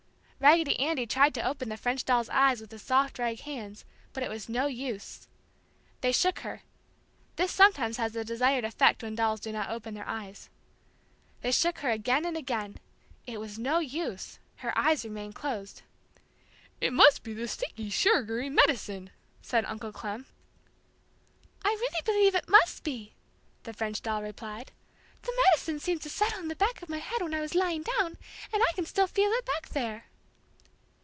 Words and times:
Raggedy 0.43 0.79
Andy 0.79 1.05
tried 1.05 1.35
to 1.35 1.47
open 1.47 1.69
the 1.69 1.77
French 1.77 2.03
doll's 2.03 2.27
eyes 2.27 2.61
with 2.61 2.71
his 2.71 2.81
soft 2.81 3.19
rag 3.19 3.41
hands, 3.41 3.85
but 4.11 4.23
it 4.23 4.29
was 4.29 4.49
no 4.49 4.65
use. 4.65 5.27
They 6.01 6.11
shook 6.11 6.39
her. 6.39 6.63
This 7.35 7.51
sometimes 7.51 7.97
has 7.97 8.13
the 8.13 8.25
desired 8.25 8.65
effect 8.65 9.03
when 9.03 9.13
dolls 9.13 9.39
do 9.39 9.51
not 9.51 9.69
open 9.69 9.93
their 9.93 10.07
eyes. 10.07 10.49
They 11.41 11.51
shook 11.51 11.77
her 11.81 11.91
again 11.91 12.25
and 12.25 12.35
again. 12.35 12.77
It 13.27 13.39
was 13.39 13.59
no 13.59 13.77
use, 13.77 14.39
her 14.57 14.75
eyes 14.75 15.05
remained 15.05 15.35
closed. 15.35 15.83
"It 16.81 16.91
must 16.91 17.21
be 17.21 17.35
the 17.35 17.47
sticky, 17.47 17.91
sugary 17.91 18.49
'medicine'!" 18.49 19.11
said 19.43 19.63
Uncle 19.65 19.91
Clem. 19.91 20.25
"I 21.63 21.67
really 21.69 22.01
believe 22.03 22.33
it 22.33 22.49
must 22.49 22.83
be!" 22.83 23.13
the 23.61 23.73
French 23.73 24.01
doll 24.01 24.23
replied. 24.23 24.71
"The 25.21 25.37
'medicine' 25.51 25.77
seemed 25.79 26.01
to 26.01 26.09
settle 26.09 26.39
in 26.39 26.47
the 26.47 26.55
back 26.55 26.81
of 26.81 26.89
my 26.89 26.97
head 26.97 27.21
when 27.21 27.35
I 27.35 27.41
was 27.41 27.53
lying 27.53 27.83
down, 27.83 28.17
and 28.51 28.63
I 28.67 28.73
can 28.73 28.87
still 28.87 29.05
feel 29.05 29.29
it 29.33 29.45
back 29.45 29.69
there!" 29.69 30.05